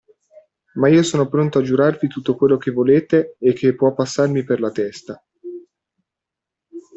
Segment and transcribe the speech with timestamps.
[0.79, 4.59] Ma io sono pronto a giurarvi tutto quello che volete e che può passarmi per
[4.59, 5.23] la testa.